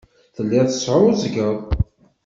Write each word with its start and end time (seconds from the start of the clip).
Telliḍ 0.35 0.65
tesɛuẓẓgeḍ. 0.67 1.57